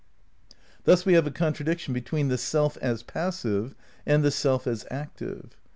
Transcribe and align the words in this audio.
Thus 0.85 1.05
we 1.05 1.13
have 1.13 1.27
a 1.27 1.29
contra 1.29 1.63
diction 1.63 1.93
between 1.93 2.29
the 2.29 2.37
self 2.39 2.75
as 2.77 3.03
passive 3.03 3.75
and 4.03 4.23
the 4.23 4.31
self 4.31 4.65
as 4.65 4.83
active. 4.89 5.55